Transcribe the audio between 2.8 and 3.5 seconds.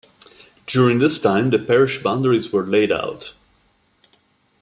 out.